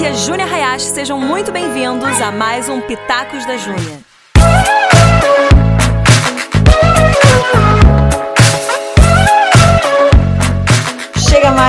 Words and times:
aqui 0.00 0.06
é 0.06 0.14
Júnia 0.14 0.46
Hayashi, 0.46 0.86
sejam 0.86 1.20
muito 1.20 1.52
bem-vindos 1.52 2.20
a 2.22 2.32
mais 2.32 2.70
um 2.70 2.80
Pitacos 2.80 3.44
da 3.44 3.58
Júnia. 3.58 4.09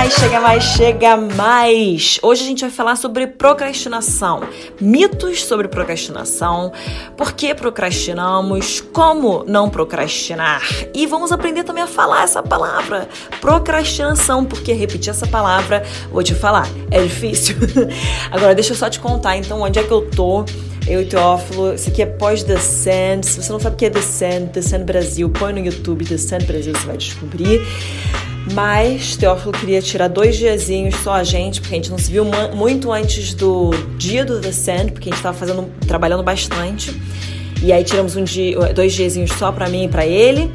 Mais, 0.02 0.14
chega 0.14 0.40
mais, 0.40 0.64
chega 0.64 1.16
mais! 1.16 2.18
Hoje 2.24 2.42
a 2.42 2.46
gente 2.46 2.60
vai 2.62 2.70
falar 2.70 2.96
sobre 2.96 3.24
procrastinação, 3.24 4.40
mitos 4.80 5.44
sobre 5.44 5.68
procrastinação, 5.68 6.72
por 7.16 7.34
que 7.34 7.54
procrastinamos, 7.54 8.80
como 8.80 9.44
não 9.46 9.70
procrastinar 9.70 10.60
e 10.92 11.06
vamos 11.06 11.30
aprender 11.30 11.62
também 11.62 11.84
a 11.84 11.86
falar 11.86 12.24
essa 12.24 12.42
palavra, 12.42 13.08
procrastinação, 13.40 14.44
porque 14.44 14.72
repetir 14.72 15.10
essa 15.10 15.26
palavra, 15.28 15.84
vou 16.10 16.24
te 16.24 16.34
falar, 16.34 16.68
é 16.90 17.00
difícil. 17.00 17.54
Agora 18.32 18.56
deixa 18.56 18.72
eu 18.72 18.76
só 18.76 18.90
te 18.90 18.98
contar 18.98 19.36
então 19.36 19.60
onde 19.60 19.78
é 19.78 19.84
que 19.84 19.92
eu 19.92 20.10
tô 20.10 20.44
eu 20.84 21.00
e 21.00 21.04
Teófilo, 21.04 21.74
isso 21.74 21.88
aqui 21.88 22.02
é 22.02 22.06
pós-The 22.06 22.58
Sand. 22.58 23.22
Se 23.22 23.40
você 23.40 23.52
não 23.52 23.60
sabe 23.60 23.76
o 23.76 23.78
que 23.78 23.84
é 23.84 23.90
The 23.90 24.02
Sand, 24.02 24.46
The 24.52 24.62
Sand 24.62 24.82
Brasil, 24.82 25.30
põe 25.30 25.52
no 25.52 25.60
YouTube 25.60 26.04
The 26.04 26.16
Sand 26.18 26.40
Brasil, 26.40 26.72
você 26.72 26.86
vai 26.86 26.96
descobrir. 26.96 27.60
Mas 28.52 29.16
Teófilo 29.16 29.52
queria 29.52 29.80
tirar 29.80 30.08
dois 30.08 30.36
diazinhos 30.36 30.94
só 30.96 31.14
a 31.14 31.24
gente, 31.24 31.60
porque 31.60 31.74
a 31.74 31.78
gente 31.78 31.90
não 31.90 31.98
se 31.98 32.10
viu 32.10 32.24
muito 32.54 32.92
antes 32.92 33.32
do 33.32 33.70
dia 33.96 34.24
do 34.24 34.40
The 34.40 34.52
Sand, 34.52 34.90
porque 34.92 35.08
a 35.08 35.12
gente 35.12 35.16
estava 35.16 35.36
fazendo, 35.36 35.72
trabalhando 35.86 36.22
bastante. 36.22 36.94
E 37.62 37.72
aí 37.72 37.82
tiramos 37.82 38.14
um 38.14 38.24
dia, 38.24 38.58
dois 38.74 38.92
diazinhos 38.92 39.32
só 39.32 39.50
para 39.50 39.68
mim 39.68 39.84
e 39.84 39.88
para 39.88 40.04
ele. 40.04 40.52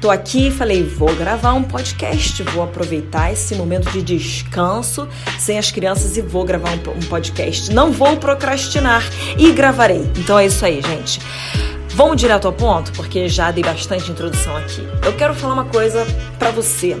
Tô 0.00 0.10
aqui 0.10 0.50
falei, 0.50 0.82
vou 0.82 1.14
gravar 1.14 1.52
um 1.52 1.62
podcast, 1.62 2.42
vou 2.44 2.62
aproveitar 2.62 3.32
esse 3.32 3.54
momento 3.54 3.90
de 3.90 4.00
descanso 4.00 5.06
sem 5.38 5.58
as 5.58 5.70
crianças 5.70 6.16
e 6.16 6.22
vou 6.22 6.44
gravar 6.44 6.70
um, 6.70 6.98
um 6.98 7.06
podcast. 7.08 7.72
Não 7.72 7.92
vou 7.92 8.16
procrastinar 8.16 9.02
e 9.36 9.52
gravarei. 9.52 10.08
Então 10.16 10.38
é 10.38 10.46
isso 10.46 10.64
aí, 10.64 10.80
gente. 10.80 11.20
Vamos 11.90 12.16
direto 12.16 12.46
ao 12.46 12.52
ponto, 12.52 12.92
porque 12.92 13.28
já 13.28 13.50
dei 13.50 13.64
bastante 13.64 14.10
introdução 14.10 14.56
aqui. 14.56 14.86
Eu 15.04 15.12
quero 15.14 15.34
falar 15.34 15.52
uma 15.54 15.66
coisa 15.66 16.06
para 16.38 16.50
você 16.50 16.96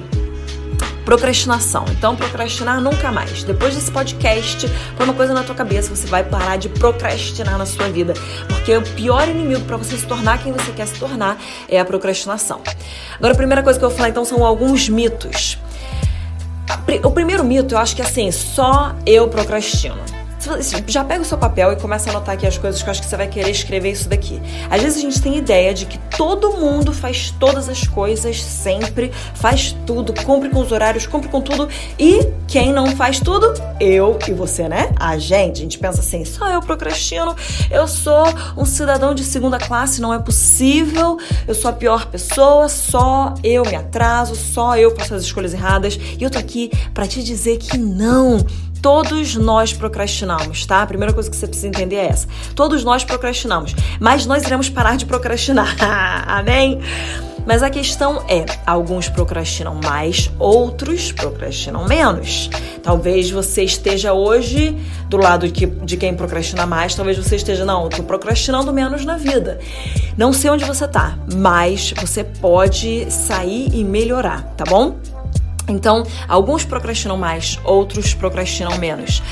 Procrastinação. 1.10 1.84
Então, 1.90 2.14
procrastinar 2.14 2.80
nunca 2.80 3.10
mais. 3.10 3.42
Depois 3.42 3.74
desse 3.74 3.90
podcast, 3.90 4.68
põe 4.96 5.04
uma 5.04 5.12
coisa 5.12 5.34
na 5.34 5.42
tua 5.42 5.56
cabeça, 5.56 5.92
você 5.92 6.06
vai 6.06 6.22
parar 6.22 6.56
de 6.56 6.68
procrastinar 6.68 7.58
na 7.58 7.66
sua 7.66 7.88
vida. 7.88 8.14
Porque 8.46 8.76
o 8.76 8.82
pior 8.94 9.28
inimigo 9.28 9.62
para 9.62 9.76
você 9.76 9.98
se 9.98 10.06
tornar 10.06 10.40
quem 10.40 10.52
você 10.52 10.70
quer 10.70 10.86
se 10.86 10.94
tornar 11.00 11.36
é 11.68 11.80
a 11.80 11.84
procrastinação. 11.84 12.60
Agora, 13.16 13.32
a 13.32 13.36
primeira 13.36 13.60
coisa 13.60 13.76
que 13.76 13.84
eu 13.84 13.88
vou 13.88 13.96
falar 13.98 14.10
então 14.10 14.24
são 14.24 14.46
alguns 14.46 14.88
mitos. 14.88 15.58
O 17.02 17.10
primeiro 17.10 17.42
mito, 17.42 17.74
eu 17.74 17.78
acho 17.78 17.96
que 17.96 18.02
é 18.02 18.04
assim, 18.04 18.30
só 18.30 18.94
eu 19.04 19.26
procrastino. 19.26 20.09
Já 20.86 21.04
pega 21.04 21.22
o 21.22 21.24
seu 21.24 21.36
papel 21.36 21.72
e 21.72 21.76
começa 21.76 22.08
a 22.08 22.12
anotar 22.12 22.34
aqui 22.34 22.46
as 22.46 22.56
coisas 22.56 22.82
que 22.82 22.88
eu 22.88 22.90
acho 22.90 23.02
que 23.02 23.06
você 23.06 23.16
vai 23.16 23.28
querer 23.28 23.50
escrever 23.50 23.90
isso 23.90 24.08
daqui. 24.08 24.40
Às 24.70 24.82
vezes 24.82 24.98
a 24.98 25.00
gente 25.02 25.20
tem 25.20 25.36
ideia 25.36 25.74
de 25.74 25.84
que 25.84 25.98
todo 26.16 26.52
mundo 26.52 26.92
faz 26.92 27.30
todas 27.38 27.68
as 27.68 27.86
coisas 27.86 28.42
sempre, 28.42 29.12
faz 29.34 29.76
tudo, 29.86 30.14
cumpre 30.24 30.48
com 30.48 30.60
os 30.60 30.72
horários, 30.72 31.06
cumpre 31.06 31.28
com 31.28 31.40
tudo. 31.40 31.68
E 31.98 32.26
quem 32.50 32.72
não 32.72 32.88
faz 32.96 33.20
tudo? 33.20 33.54
Eu 33.78 34.18
e 34.26 34.32
você, 34.32 34.68
né? 34.68 34.92
A 34.98 35.16
gente. 35.16 35.60
A 35.60 35.62
gente 35.62 35.78
pensa 35.78 36.00
assim, 36.00 36.24
só 36.24 36.50
eu 36.50 36.60
procrastino, 36.60 37.34
eu 37.70 37.86
sou 37.86 38.24
um 38.56 38.64
cidadão 38.64 39.14
de 39.14 39.22
segunda 39.22 39.56
classe, 39.56 40.00
não 40.00 40.12
é 40.12 40.18
possível, 40.18 41.16
eu 41.46 41.54
sou 41.54 41.70
a 41.70 41.72
pior 41.72 42.06
pessoa, 42.06 42.68
só 42.68 43.34
eu 43.44 43.64
me 43.64 43.76
atraso, 43.76 44.34
só 44.34 44.76
eu 44.76 44.94
faço 44.96 45.14
as 45.14 45.22
escolhas 45.22 45.54
erradas. 45.54 45.96
E 46.18 46.24
eu 46.24 46.28
tô 46.28 46.38
aqui 46.38 46.72
para 46.92 47.06
te 47.06 47.22
dizer 47.22 47.58
que 47.58 47.78
não. 47.78 48.44
Todos 48.82 49.36
nós 49.36 49.72
procrastinamos, 49.72 50.66
tá? 50.66 50.82
A 50.82 50.86
primeira 50.86 51.12
coisa 51.12 51.30
que 51.30 51.36
você 51.36 51.46
precisa 51.46 51.68
entender 51.68 51.96
é 51.96 52.06
essa. 52.06 52.26
Todos 52.56 52.82
nós 52.82 53.04
procrastinamos, 53.04 53.76
mas 54.00 54.26
nós 54.26 54.42
iremos 54.42 54.68
parar 54.68 54.96
de 54.96 55.06
procrastinar. 55.06 55.76
Amém? 56.26 56.80
Mas 57.46 57.62
a 57.62 57.70
questão 57.70 58.22
é: 58.28 58.44
alguns 58.66 59.08
procrastinam 59.08 59.74
mais, 59.82 60.30
outros 60.38 61.12
procrastinam 61.12 61.86
menos. 61.86 62.50
Talvez 62.82 63.30
você 63.30 63.62
esteja 63.64 64.12
hoje 64.12 64.76
do 65.08 65.16
lado 65.16 65.48
de, 65.48 65.66
de 65.66 65.96
quem 65.96 66.14
procrastina 66.14 66.66
mais, 66.66 66.94
talvez 66.94 67.16
você 67.16 67.36
esteja, 67.36 67.64
não, 67.64 67.84
eu 67.84 67.88
tô 67.90 68.02
procrastinando 68.02 68.72
menos 68.72 69.04
na 69.04 69.16
vida. 69.16 69.58
Não 70.16 70.32
sei 70.32 70.50
onde 70.50 70.64
você 70.64 70.86
tá, 70.86 71.18
mas 71.34 71.92
você 72.00 72.24
pode 72.24 73.10
sair 73.10 73.68
e 73.72 73.84
melhorar, 73.84 74.42
tá 74.56 74.64
bom? 74.64 74.96
Então, 75.70 76.04
alguns 76.28 76.64
procrastinam 76.64 77.16
mais, 77.16 77.58
outros 77.64 78.14
procrastinam 78.14 78.76
menos. 78.78 79.22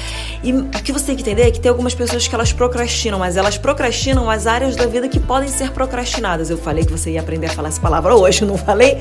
E 0.42 0.52
o 0.52 0.68
que 0.68 0.92
você 0.92 1.06
tem 1.06 1.16
que 1.16 1.22
entender 1.22 1.42
é 1.42 1.50
que 1.50 1.60
tem 1.60 1.68
algumas 1.68 1.94
pessoas 1.94 2.28
que 2.28 2.34
elas 2.34 2.52
procrastinam, 2.52 3.18
mas 3.18 3.36
elas 3.36 3.58
procrastinam 3.58 4.30
as 4.30 4.46
áreas 4.46 4.76
da 4.76 4.86
vida 4.86 5.08
que 5.08 5.18
podem 5.18 5.48
ser 5.48 5.72
procrastinadas. 5.72 6.50
Eu 6.50 6.58
falei 6.58 6.84
que 6.84 6.92
você 6.92 7.12
ia 7.12 7.20
aprender 7.20 7.46
a 7.46 7.50
falar 7.50 7.68
essa 7.68 7.80
palavra 7.80 8.14
hoje, 8.14 8.44
não 8.46 8.56
falei? 8.56 8.98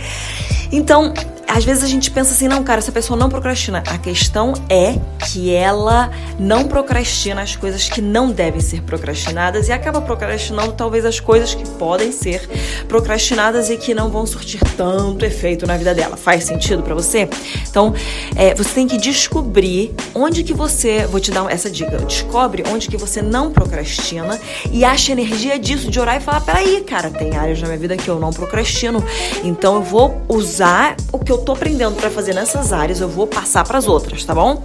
Então, 0.72 1.14
às 1.47 1.63
vezes 1.63 1.84
a 1.84 1.88
gente 1.88 2.12
pensa 2.12 2.34
assim, 2.34 2.47
não, 2.47 2.63
cara, 2.63 2.80
essa 2.80 2.91
pessoa 2.91 3.18
não 3.18 3.30
procrastina. 3.30 3.81
A 3.88 3.97
questão 3.97 4.53
é 4.69 4.96
que 5.25 5.53
ela 5.53 6.12
não 6.38 6.66
procrastina 6.66 7.41
as 7.41 7.56
coisas 7.56 7.90
que 7.90 8.02
não 8.02 8.30
devem 8.30 8.59
ser 8.59 8.81
procrastinadas 8.81 9.68
e 9.69 9.72
acaba 9.72 10.02
procrastinando 10.02 10.74
talvez 10.74 11.06
as 11.06 11.19
coisas 11.19 11.56
que 11.56 11.68
podem 11.72 12.12
ser 12.12 12.47
procrastinadas 12.88 13.69
e 13.69 13.78
que 13.78 13.94
não 13.94 14.09
vão 14.09 14.25
surtir 14.25 14.62
tanto 14.75 15.25
efeito 15.25 15.66
na 15.66 15.78
vida 15.78 15.96
dela. 15.96 16.18
Faz 16.18 16.44
sentido 16.44 16.84
para 16.84 16.94
você? 16.94 17.30
Então, 17.68 17.94
é, 18.36 18.53
você 18.53 18.74
tem 18.75 18.88
que 18.88 18.97
descobrir 18.97 19.96
onde 20.13 20.44
que 20.44 20.53
você, 20.53 21.06
vou 21.07 21.19
te 21.19 21.31
dar 21.31 21.50
essa 21.50 21.69
dica, 21.69 21.97
descobre 22.00 22.63
onde 22.68 22.88
que 22.88 22.97
você 22.97 23.22
não 23.22 23.52
procrastina 23.52 24.40
e 24.72 24.84
acha 24.84 25.12
energia 25.12 25.57
disso, 25.57 25.90
de 25.90 26.00
orar 26.00 26.18
e 26.18 26.19
falar, 26.19 26.41
peraí, 26.41 26.81
cara, 26.81 27.09
tem 27.09 27.36
áreas 27.36 27.62
na 27.62 27.68
minha 27.68 27.80
vida 27.80 27.96
que 27.96 28.09
eu 28.09 28.19
não 28.19 28.31
procrastino, 28.31 29.03
então 29.44 29.75
eu 29.75 29.81
vou 29.81 30.22
usar 30.28 30.96
o 31.12 31.19
que 31.19 31.31
eu 31.31 31.37
tô 31.38 31.53
aprendendo 31.53 31.96
para 31.96 32.09
fazer 32.09 32.34
nessas 32.34 32.74
áreas, 32.74 33.00
eu 33.00 33.08
vou 33.08 33.28
passar 33.28 33.64
para 33.64 33.78
as 33.78 33.88
outras, 33.88 34.24
tá 34.24 34.34
bom? 34.34 34.62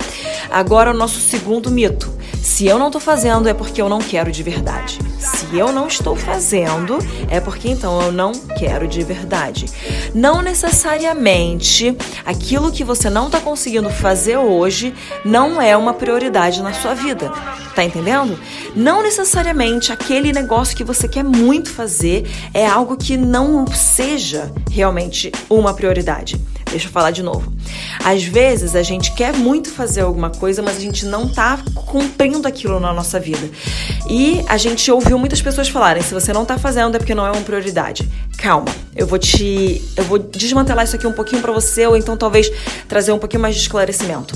Agora 0.50 0.90
o 0.90 0.94
nosso 0.94 1.20
segundo 1.20 1.70
mito. 1.70 2.12
Se 2.42 2.66
eu 2.66 2.78
não 2.78 2.90
tô 2.90 2.98
fazendo 2.98 3.48
é 3.48 3.54
porque 3.54 3.80
eu 3.80 3.88
não 3.88 4.00
quero 4.00 4.32
de 4.32 4.42
verdade. 4.42 4.98
Se 5.18 5.56
eu 5.56 5.72
não 5.72 5.86
estou 5.86 6.16
fazendo 6.16 6.98
é 7.30 7.40
porque 7.40 7.68
então 7.68 8.02
eu 8.02 8.10
não 8.10 8.32
quero 8.32 8.88
de 8.88 9.02
verdade. 9.04 9.66
Não 10.12 10.42
necessariamente 10.42 11.96
aquilo 12.26 12.72
que 12.72 12.82
você 12.82 13.08
não 13.08 13.30
tá 13.30 13.40
conseguindo 13.40 13.88
fazer 13.88 14.36
hoje 14.36 14.92
não 15.24 15.62
é 15.62 15.76
uma 15.76 15.94
prioridade 15.94 16.62
na 16.62 16.72
sua 16.72 16.94
vida. 16.94 17.30
Tá 17.76 17.84
entendendo? 17.84 18.38
Não 18.74 19.02
necessariamente 19.02 19.92
aquele 19.92 20.32
negócio 20.32 20.76
que 20.76 20.84
você 20.84 21.06
quer 21.06 21.24
muito 21.24 21.70
fazer 21.70 22.28
é 22.52 22.66
algo 22.66 22.96
que 22.96 23.16
não 23.16 23.64
seja 23.68 24.52
realmente 24.70 25.30
uma 25.48 25.72
prioridade. 25.72 26.40
Deixa 26.72 26.88
eu 26.88 26.90
falar 26.90 27.10
de 27.10 27.22
novo. 27.22 27.52
Às 28.02 28.24
vezes 28.24 28.74
a 28.74 28.82
gente 28.82 29.12
quer 29.12 29.34
muito 29.34 29.70
fazer 29.70 30.00
alguma 30.00 30.30
coisa, 30.30 30.62
mas 30.62 30.78
a 30.78 30.80
gente 30.80 31.04
não 31.04 31.28
tá 31.28 31.58
cumprindo 31.74 32.48
aquilo 32.48 32.80
na 32.80 32.94
nossa 32.94 33.20
vida. 33.20 33.46
E 34.08 34.42
a 34.48 34.56
gente 34.56 34.90
ouviu 34.90 35.18
muitas 35.18 35.42
pessoas 35.42 35.68
falarem: 35.68 36.02
se 36.02 36.14
você 36.14 36.32
não 36.32 36.46
tá 36.46 36.56
fazendo 36.56 36.96
é 36.96 36.98
porque 36.98 37.14
não 37.14 37.26
é 37.26 37.30
uma 37.30 37.42
prioridade. 37.42 38.08
Calma, 38.42 38.74
eu 38.96 39.06
vou 39.06 39.20
te. 39.20 39.80
Eu 39.96 40.02
vou 40.02 40.18
desmantelar 40.18 40.84
isso 40.84 40.96
aqui 40.96 41.06
um 41.06 41.12
pouquinho 41.12 41.40
para 41.40 41.52
você, 41.52 41.86
ou 41.86 41.96
então 41.96 42.16
talvez 42.16 42.50
trazer 42.88 43.12
um 43.12 43.18
pouquinho 43.18 43.40
mais 43.40 43.54
de 43.54 43.60
esclarecimento. 43.60 44.34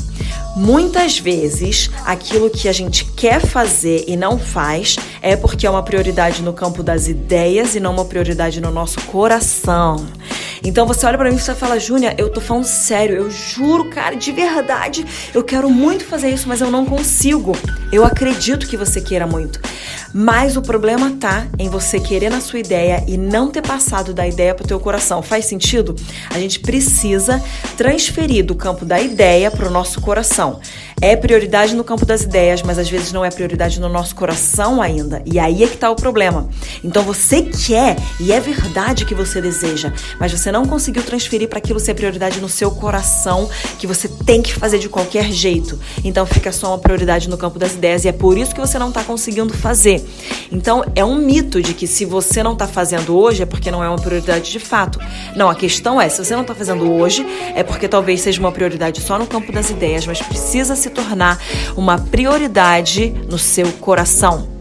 Muitas 0.54 1.18
vezes, 1.18 1.90
aquilo 2.04 2.48
que 2.48 2.68
a 2.68 2.72
gente 2.72 3.04
quer 3.04 3.40
fazer 3.40 4.04
e 4.06 4.16
não 4.16 4.38
faz 4.38 4.96
é 5.20 5.34
porque 5.34 5.66
é 5.66 5.70
uma 5.70 5.82
prioridade 5.82 6.40
no 6.40 6.52
campo 6.52 6.84
das 6.84 7.08
ideias 7.08 7.74
e 7.74 7.80
não 7.80 7.92
uma 7.92 8.04
prioridade 8.04 8.60
no 8.60 8.70
nosso 8.70 9.00
coração. 9.06 10.06
Então 10.62 10.86
você 10.86 11.04
olha 11.04 11.18
para 11.18 11.28
mim 11.28 11.36
e 11.36 11.40
você 11.40 11.54
fala, 11.54 11.78
Júnia, 11.80 12.14
eu 12.16 12.28
tô 12.28 12.40
falando 12.40 12.64
sério, 12.64 13.16
eu 13.16 13.28
juro, 13.28 13.90
cara, 13.90 14.14
de 14.14 14.30
verdade, 14.30 15.04
eu 15.34 15.42
quero 15.42 15.68
muito 15.68 16.04
fazer 16.04 16.30
isso, 16.30 16.48
mas 16.48 16.60
eu 16.60 16.70
não 16.70 16.86
consigo. 16.86 17.56
Eu 17.92 18.04
acredito 18.04 18.66
que 18.66 18.76
você 18.76 19.00
queira 19.00 19.26
muito. 19.26 19.60
Mas 20.14 20.56
o 20.56 20.62
problema 20.62 21.10
tá 21.20 21.46
em 21.58 21.68
você 21.68 22.00
querer 22.00 22.30
na 22.30 22.40
sua 22.40 22.58
ideia 22.58 23.04
e 23.06 23.18
não 23.18 23.50
ter 23.50 23.60
passado 23.60 24.14
da 24.14 24.26
ideia 24.26 24.54
pro 24.54 24.66
teu 24.66 24.80
coração. 24.80 25.22
Faz 25.22 25.44
sentido? 25.44 25.94
A 26.30 26.38
gente 26.38 26.60
precisa 26.60 27.42
transferir 27.76 28.44
do 28.44 28.54
campo 28.54 28.84
da 28.84 28.98
ideia 28.98 29.50
pro 29.50 29.70
nosso 29.70 30.00
coração. 30.00 30.60
É 31.02 31.14
prioridade 31.14 31.74
no 31.74 31.84
campo 31.84 32.06
das 32.06 32.22
ideias, 32.22 32.62
mas 32.62 32.78
às 32.78 32.88
vezes 32.88 33.12
não 33.12 33.22
é 33.22 33.30
prioridade 33.30 33.78
no 33.78 33.88
nosso 33.90 34.14
coração 34.14 34.80
ainda. 34.80 35.22
E 35.26 35.38
aí 35.38 35.62
é 35.62 35.66
que 35.66 35.76
tá 35.76 35.90
o 35.90 35.96
problema. 35.96 36.48
Então 36.82 37.02
você 37.02 37.42
quer 37.42 37.96
e 38.18 38.32
é 38.32 38.40
verdade 38.40 39.04
que 39.04 39.14
você 39.14 39.42
deseja, 39.42 39.92
mas 40.18 40.32
você 40.32 40.46
você 40.46 40.52
não 40.52 40.64
conseguiu 40.64 41.02
transferir 41.02 41.48
para 41.48 41.58
aquilo 41.58 41.80
ser 41.80 41.94
prioridade 41.94 42.40
no 42.40 42.48
seu 42.48 42.70
coração, 42.70 43.50
que 43.80 43.86
você 43.86 44.06
tem 44.06 44.40
que 44.40 44.54
fazer 44.54 44.78
de 44.78 44.88
qualquer 44.88 45.32
jeito. 45.32 45.76
Então 46.04 46.24
fica 46.24 46.52
só 46.52 46.68
uma 46.68 46.78
prioridade 46.78 47.28
no 47.28 47.36
campo 47.36 47.58
das 47.58 47.74
ideias 47.76 48.04
e 48.04 48.08
é 48.08 48.12
por 48.12 48.36
isso 48.36 48.54
que 48.54 48.60
você 48.60 48.78
não 48.78 48.88
está 48.88 49.04
conseguindo 49.04 49.54
fazer. 49.54 50.04
Então 50.50 50.84
é 50.94 51.04
um 51.04 51.16
mito 51.16 51.62
de 51.62 51.74
que 51.74 51.86
se 51.86 52.04
você 52.04 52.42
não 52.42 52.54
está 52.54 52.66
fazendo 52.66 53.16
hoje 53.16 53.42
é 53.42 53.46
porque 53.46 53.70
não 53.70 53.82
é 53.82 53.88
uma 53.88 53.98
prioridade 53.98 54.50
de 54.50 54.58
fato. 54.58 54.98
Não, 55.36 55.48
a 55.48 55.54
questão 55.54 56.00
é, 56.00 56.08
se 56.08 56.24
você 56.24 56.34
não 56.34 56.42
está 56.42 56.54
fazendo 56.54 56.92
hoje, 56.92 57.26
é 57.54 57.62
porque 57.62 57.86
talvez 57.86 58.20
seja 58.20 58.40
uma 58.40 58.52
prioridade 58.52 59.00
só 59.00 59.18
no 59.18 59.26
campo 59.26 59.52
das 59.52 59.70
ideias, 59.70 60.06
mas 60.06 60.20
precisa 60.20 60.74
se 60.74 60.90
tornar 60.90 61.40
uma 61.76 61.98
prioridade 61.98 63.14
no 63.28 63.38
seu 63.38 63.70
coração. 63.74 64.56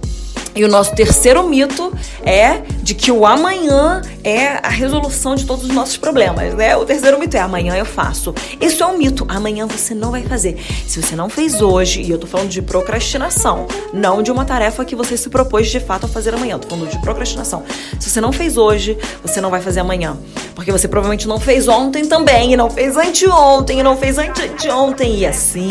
E 0.56 0.64
o 0.64 0.70
nosso 0.70 0.96
terceiro 0.96 1.44
mito 1.44 1.94
é 2.24 2.62
de 2.82 2.96
que 2.96 3.12
o 3.12 3.26
amanhã 3.26 4.02
é 4.26 4.60
a 4.64 4.70
resolução 4.70 5.36
de 5.36 5.46
todos 5.46 5.66
os 5.66 5.70
nossos 5.70 5.98
problemas, 5.98 6.56
né? 6.56 6.76
O 6.76 6.84
terceiro 6.84 7.20
mito 7.20 7.38
é 7.38 7.40
amanhã 7.40 7.76
eu 7.76 7.86
faço. 7.86 8.34
Isso 8.60 8.84
é 8.84 8.88
um 8.88 8.98
mito. 8.98 9.24
Amanhã 9.30 9.68
você 9.68 9.94
não 9.94 10.10
vai 10.10 10.24
fazer. 10.24 10.58
Se 10.88 11.00
você 11.00 11.16
não 11.16 11.30
fez 11.30 11.62
hoje, 11.62 12.02
e 12.02 12.10
eu 12.10 12.18
tô 12.18 12.26
falando 12.26 12.50
de 12.50 12.60
procrastinação, 12.60 13.68
não 13.94 14.24
de 14.24 14.32
uma 14.32 14.44
tarefa 14.44 14.84
que 14.84 14.96
você 14.96 15.16
se 15.16 15.30
propôs 15.30 15.70
de 15.70 15.80
fato 15.80 16.08
a 16.08 16.10
fazer 16.10 16.34
amanhã. 16.34 16.56
Eu 16.56 16.60
tô 16.60 16.70
falando 16.70 16.90
de 16.90 17.00
procrastinação. 17.00 17.64
Se 18.00 18.10
você 18.10 18.20
não 18.20 18.32
fez 18.32 18.58
hoje, 18.58 18.98
você 19.22 19.40
não 19.40 19.52
vai 19.52 19.62
fazer 19.62 19.82
amanhã. 19.82 20.18
Porque 20.56 20.72
você 20.72 20.88
provavelmente 20.88 21.28
não 21.28 21.40
fez 21.40 21.68
ontem 21.68 22.08
também, 22.08 22.54
e 22.54 22.58
não 22.58 22.70
fez 22.70 22.98
anteontem, 22.98 23.82
e 23.82 23.84
não 23.84 23.96
fez 23.96 24.18
anteontem, 24.18 25.20
e 25.20 25.26
assim 25.26 25.70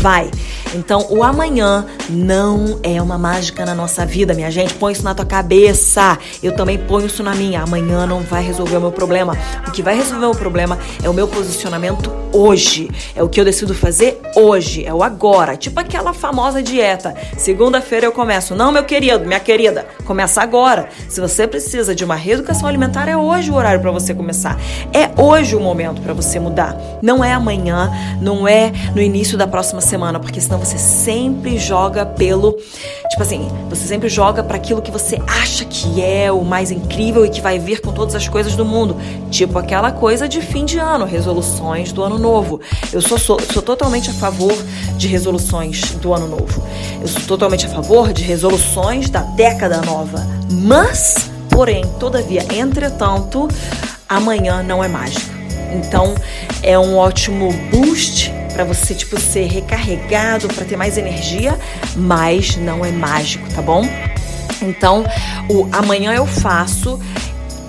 vai. 0.00 0.30
Então, 0.74 1.06
o 1.08 1.22
amanhã 1.22 1.86
não 2.10 2.78
é 2.82 3.00
uma 3.00 3.16
mágica 3.16 3.64
na 3.64 3.74
nossa 3.74 4.04
vida, 4.04 4.34
minha 4.34 4.50
gente. 4.50 4.74
Põe 4.74 4.92
isso 4.92 5.02
na 5.02 5.14
tua 5.14 5.24
cabeça. 5.24 6.18
Eu 6.42 6.54
também 6.54 6.76
ponho 6.76 7.06
isso 7.06 7.22
na 7.22 7.34
minha. 7.34 7.62
Amanhã 7.62 7.77
não 7.82 8.20
vai 8.20 8.42
resolver 8.42 8.76
o 8.76 8.80
meu 8.80 8.92
problema. 8.92 9.36
O 9.66 9.70
que 9.70 9.82
vai 9.82 9.96
resolver 9.96 10.26
o 10.26 10.34
problema 10.34 10.78
é 11.02 11.08
o 11.08 11.14
meu 11.14 11.28
posicionamento 11.28 12.10
hoje. 12.32 12.90
É 13.14 13.22
o 13.22 13.28
que 13.28 13.40
eu 13.40 13.44
decido 13.44 13.74
fazer 13.74 14.20
hoje. 14.34 14.84
É 14.84 14.92
o 14.92 15.02
agora. 15.02 15.56
Tipo 15.56 15.80
aquela 15.80 16.12
famosa 16.12 16.62
dieta. 16.62 17.14
Segunda-feira 17.36 18.06
eu 18.06 18.12
começo. 18.12 18.54
Não, 18.54 18.72
meu 18.72 18.84
querido, 18.84 19.24
minha 19.24 19.40
querida, 19.40 19.86
começa 20.04 20.42
agora. 20.42 20.88
Se 21.08 21.20
você 21.20 21.46
precisa 21.46 21.94
de 21.94 22.04
uma 22.04 22.14
reeducação 22.14 22.68
alimentar, 22.68 23.08
é 23.08 23.16
hoje 23.16 23.50
o 23.50 23.54
horário 23.54 23.80
para 23.80 23.90
você 23.90 24.14
começar. 24.14 24.58
É 24.92 25.10
hoje 25.20 25.56
o 25.56 25.60
momento 25.60 26.00
para 26.02 26.12
você 26.12 26.38
mudar. 26.38 26.76
Não 27.02 27.24
é 27.24 27.32
amanhã, 27.32 27.90
não 28.20 28.46
é 28.46 28.72
no 28.94 29.00
início 29.00 29.38
da 29.38 29.46
próxima 29.46 29.80
semana, 29.80 30.18
porque 30.18 30.40
senão 30.40 30.58
você 30.58 30.78
sempre 30.78 31.58
joga 31.58 32.04
pelo. 32.04 32.56
Tipo 33.08 33.22
assim, 33.22 33.48
você 33.70 33.86
sempre 33.86 34.08
joga 34.08 34.42
para 34.42 34.56
aquilo 34.56 34.82
que 34.82 34.90
você 34.90 35.18
acha 35.26 35.64
que 35.64 36.02
é 36.02 36.30
o 36.30 36.44
mais 36.44 36.70
incrível 36.70 37.24
e 37.24 37.30
que 37.30 37.40
vai 37.40 37.58
vir 37.58 37.80
com 37.80 37.90
todas 37.90 38.14
as 38.14 38.28
coisas 38.28 38.54
do 38.54 38.64
mundo. 38.64 38.96
Tipo 39.30 39.58
aquela 39.58 39.90
coisa 39.90 40.28
de 40.28 40.42
fim 40.42 40.64
de 40.64 40.78
ano, 40.78 41.06
resoluções 41.06 41.90
do 41.90 42.02
ano 42.02 42.18
novo. 42.18 42.60
Eu 42.92 43.00
sou, 43.00 43.18
sou, 43.18 43.40
sou 43.40 43.62
totalmente 43.62 44.10
a 44.10 44.12
favor 44.12 44.54
de 44.96 45.08
resoluções 45.08 45.92
do 45.94 46.12
ano 46.12 46.28
novo. 46.28 46.62
Eu 47.00 47.08
sou 47.08 47.22
totalmente 47.22 47.64
a 47.64 47.68
favor 47.70 48.12
de 48.12 48.22
resoluções 48.22 49.08
da 49.08 49.22
década 49.22 49.80
nova. 49.80 50.26
Mas, 50.50 51.30
porém, 51.48 51.84
todavia, 51.98 52.44
entretanto, 52.54 53.48
amanhã 54.06 54.62
não 54.62 54.84
é 54.84 54.88
mágica. 54.88 55.38
Então, 55.72 56.14
é 56.62 56.78
um 56.78 56.96
ótimo 56.96 57.52
boost 57.70 58.37
para 58.58 58.64
você 58.64 58.92
tipo 58.92 59.20
ser 59.20 59.46
recarregado, 59.46 60.48
para 60.48 60.64
ter 60.64 60.76
mais 60.76 60.98
energia, 60.98 61.56
mas 61.94 62.56
não 62.56 62.84
é 62.84 62.90
mágico, 62.90 63.48
tá 63.54 63.62
bom? 63.62 63.86
Então, 64.60 65.04
o 65.48 65.68
amanhã 65.70 66.12
eu 66.12 66.26
faço 66.26 66.98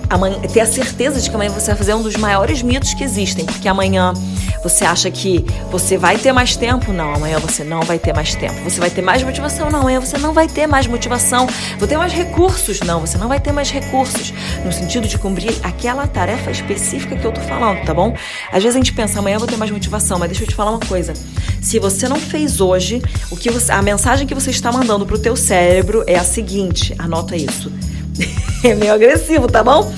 amanhã, 0.08 0.40
ter 0.52 0.58
a 0.58 0.66
certeza 0.66 1.20
de 1.20 1.30
que 1.30 1.36
amanhã 1.36 1.52
você 1.52 1.68
vai 1.68 1.76
fazer 1.76 1.94
um 1.94 2.02
dos 2.02 2.16
maiores 2.16 2.60
mitos 2.60 2.92
que 2.92 3.04
existem, 3.04 3.44
porque 3.44 3.68
amanhã 3.68 4.12
você 4.62 4.84
acha 4.84 5.10
que 5.10 5.44
você 5.70 5.96
vai 5.96 6.18
ter 6.18 6.32
mais 6.32 6.56
tempo? 6.56 6.92
Não, 6.92 7.14
amanhã 7.14 7.38
você 7.38 7.64
não 7.64 7.82
vai 7.82 7.98
ter 7.98 8.12
mais 8.12 8.34
tempo. 8.34 8.54
Você 8.62 8.78
vai 8.78 8.90
ter 8.90 9.02
mais 9.02 9.22
motivação? 9.22 9.70
Não, 9.70 9.80
amanhã 9.80 10.00
você 10.00 10.18
não 10.18 10.32
vai 10.32 10.48
ter 10.48 10.66
mais 10.66 10.86
motivação. 10.86 11.46
Vou 11.78 11.88
ter 11.88 11.96
mais 11.96 12.12
recursos? 12.12 12.80
Não, 12.80 13.00
você 13.00 13.16
não 13.16 13.28
vai 13.28 13.40
ter 13.40 13.52
mais 13.52 13.70
recursos. 13.70 14.32
No 14.64 14.72
sentido 14.72 15.08
de 15.08 15.18
cumprir 15.18 15.54
aquela 15.62 16.06
tarefa 16.06 16.50
específica 16.50 17.16
que 17.16 17.24
eu 17.24 17.32
tô 17.32 17.40
falando, 17.40 17.84
tá 17.84 17.94
bom? 17.94 18.14
Às 18.52 18.62
vezes 18.62 18.76
a 18.76 18.78
gente 18.78 18.92
pensa, 18.92 19.18
amanhã 19.18 19.36
eu 19.36 19.40
vou 19.40 19.48
ter 19.48 19.56
mais 19.56 19.70
motivação, 19.70 20.18
mas 20.18 20.28
deixa 20.28 20.44
eu 20.44 20.48
te 20.48 20.54
falar 20.54 20.72
uma 20.72 20.80
coisa. 20.80 21.14
Se 21.60 21.78
você 21.78 22.08
não 22.08 22.16
fez 22.16 22.60
hoje, 22.60 23.02
o 23.30 23.36
que 23.36 23.50
você, 23.50 23.72
a 23.72 23.82
mensagem 23.82 24.26
que 24.26 24.34
você 24.34 24.50
está 24.50 24.70
mandando 24.70 25.06
pro 25.06 25.18
teu 25.18 25.36
cérebro 25.36 26.04
é 26.06 26.16
a 26.16 26.24
seguinte, 26.24 26.94
anota 26.98 27.36
isso. 27.36 27.72
é 28.64 28.74
meio 28.74 28.92
agressivo, 28.92 29.46
tá 29.46 29.62
bom? 29.62 29.92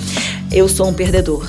Eu 0.51 0.69
sou 0.69 0.89
um 0.89 0.93
perdedor. 0.93 1.47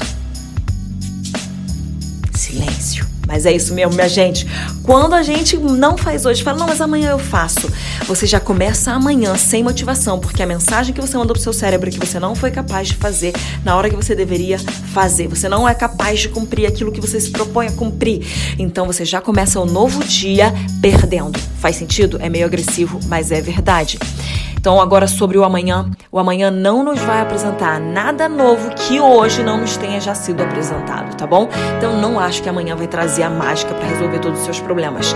Mas 3.33 3.47
é 3.47 3.51
isso 3.51 3.73
mesmo, 3.73 3.95
minha 3.95 4.07
gente. 4.07 4.45
Quando 4.83 5.15
a 5.15 5.23
gente 5.23 5.57
não 5.57 5.97
faz 5.97 6.23
hoje, 6.23 6.43
fala, 6.43 6.59
não, 6.59 6.67
mas 6.67 6.79
amanhã 6.79 7.09
eu 7.09 7.17
faço. 7.17 7.67
Você 8.05 8.27
já 8.27 8.39
começa 8.39 8.91
amanhã 8.91 9.35
sem 9.35 9.63
motivação, 9.63 10.19
porque 10.19 10.43
a 10.43 10.45
mensagem 10.45 10.93
que 10.93 11.01
você 11.01 11.17
mandou 11.17 11.33
pro 11.33 11.41
seu 11.41 11.51
cérebro 11.51 11.89
é 11.89 11.91
que 11.91 11.97
você 11.97 12.19
não 12.19 12.35
foi 12.35 12.51
capaz 12.51 12.89
de 12.89 12.93
fazer 12.93 13.33
na 13.65 13.75
hora 13.75 13.89
que 13.89 13.95
você 13.95 14.13
deveria 14.13 14.59
fazer. 14.59 15.27
Você 15.29 15.49
não 15.49 15.67
é 15.67 15.73
capaz 15.73 16.19
de 16.19 16.29
cumprir 16.29 16.67
aquilo 16.67 16.91
que 16.91 17.01
você 17.01 17.19
se 17.19 17.31
propõe 17.31 17.65
a 17.65 17.71
cumprir. 17.71 18.23
Então 18.59 18.85
você 18.85 19.03
já 19.03 19.19
começa 19.19 19.59
o 19.59 19.65
novo 19.65 20.03
dia 20.03 20.53
perdendo. 20.79 21.39
Faz 21.57 21.75
sentido? 21.75 22.19
É 22.21 22.29
meio 22.29 22.45
agressivo, 22.45 22.99
mas 23.07 23.31
é 23.31 23.41
verdade. 23.41 23.97
Então, 24.63 24.79
agora 24.79 25.07
sobre 25.07 25.37
o 25.37 25.43
amanhã, 25.43 25.91
o 26.09 26.17
amanhã 26.17 26.49
não 26.49 26.85
nos 26.85 26.97
vai 27.01 27.19
apresentar 27.19 27.81
nada 27.81 28.29
novo 28.29 28.73
que 28.73 28.97
hoje 28.97 29.43
não 29.43 29.57
nos 29.57 29.75
tenha 29.75 29.99
já 29.99 30.15
sido 30.15 30.41
apresentado, 30.41 31.17
tá 31.17 31.27
bom? 31.27 31.49
Então, 31.77 31.99
não 31.99 32.17
acho 32.17 32.41
que 32.41 32.47
amanhã 32.47 32.73
vai 32.73 32.87
trazer 32.87 33.23
a 33.23 33.29
mágica 33.29 33.73
para 33.73 33.85
resolver 33.85 34.19
todos 34.19 34.39
os 34.39 34.45
seus 34.45 34.61
problemas. 34.61 35.13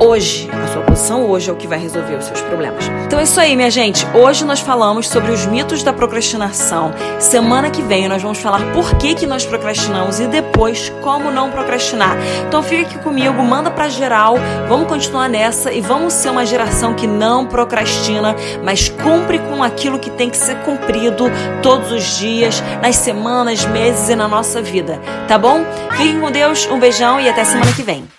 Hoje, 0.00 0.50
a 0.50 0.66
sua 0.66 0.82
posição 0.82 1.30
hoje 1.30 1.48
é 1.48 1.52
o 1.52 1.56
que 1.56 1.68
vai 1.68 1.78
resolver 1.78 2.16
os 2.16 2.24
seus 2.24 2.40
problemas. 2.40 2.90
Então 3.08 3.18
é 3.18 3.22
isso 3.22 3.40
aí, 3.40 3.56
minha 3.56 3.70
gente. 3.70 4.06
Hoje 4.14 4.44
nós 4.44 4.60
falamos 4.60 5.08
sobre 5.08 5.32
os 5.32 5.46
mitos 5.46 5.82
da 5.82 5.94
procrastinação. 5.94 6.92
Semana 7.18 7.70
que 7.70 7.80
vem 7.80 8.06
nós 8.06 8.20
vamos 8.20 8.38
falar 8.38 8.60
por 8.72 8.96
que, 8.96 9.14
que 9.14 9.26
nós 9.26 9.46
procrastinamos 9.46 10.20
e 10.20 10.26
depois 10.26 10.92
como 11.02 11.30
não 11.30 11.50
procrastinar. 11.50 12.18
Então 12.46 12.62
fica 12.62 12.82
aqui 12.82 12.98
comigo, 12.98 13.42
manda 13.42 13.70
para 13.70 13.88
geral, 13.88 14.36
vamos 14.68 14.88
continuar 14.88 15.26
nessa 15.26 15.72
e 15.72 15.80
vamos 15.80 16.12
ser 16.12 16.28
uma 16.28 16.44
geração 16.44 16.92
que 16.92 17.06
não 17.06 17.46
procrastina, 17.46 18.36
mas 18.62 18.87
cumpre 18.90 19.38
com 19.38 19.62
aquilo 19.62 19.98
que 19.98 20.10
tem 20.10 20.30
que 20.30 20.36
ser 20.36 20.56
cumprido 20.58 21.30
todos 21.62 21.92
os 21.92 22.18
dias, 22.18 22.62
nas 22.82 22.96
semanas, 22.96 23.64
meses 23.66 24.08
e 24.08 24.16
na 24.16 24.28
nossa 24.28 24.60
vida, 24.60 25.00
tá 25.26 25.38
bom? 25.38 25.64
Fiquem 25.92 26.20
com 26.20 26.30
Deus, 26.30 26.66
um 26.70 26.78
beijão 26.78 27.20
e 27.20 27.28
até 27.28 27.44
semana 27.44 27.72
que 27.72 27.82
vem. 27.82 28.17